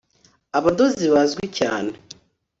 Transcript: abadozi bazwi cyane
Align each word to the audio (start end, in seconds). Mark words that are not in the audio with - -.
abadozi 0.57 1.05
bazwi 1.13 1.45
cyane 1.57 1.91